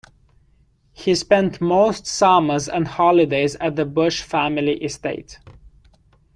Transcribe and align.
He 0.93 1.13
spent 1.13 1.61
most 1.61 2.07
summers 2.07 2.67
and 2.67 2.87
holidays 2.87 3.53
at 3.57 3.75
the 3.75 3.85
Bush 3.85 4.23
family 4.23 4.83
estate. 4.83 5.37